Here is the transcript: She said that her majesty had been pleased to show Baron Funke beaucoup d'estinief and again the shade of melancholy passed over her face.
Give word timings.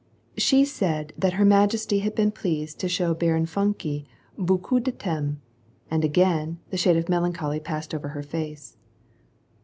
She 0.35 0.65
said 0.65 1.13
that 1.15 1.33
her 1.33 1.45
majesty 1.45 1.99
had 1.99 2.15
been 2.15 2.31
pleased 2.31 2.79
to 2.79 2.89
show 2.89 3.13
Baron 3.13 3.45
Funke 3.45 4.05
beaucoup 4.35 4.81
d'estinief 4.83 5.35
and 5.91 6.03
again 6.03 6.57
the 6.71 6.77
shade 6.77 6.97
of 6.97 7.07
melancholy 7.07 7.59
passed 7.59 7.93
over 7.93 8.07
her 8.07 8.23
face. 8.23 8.77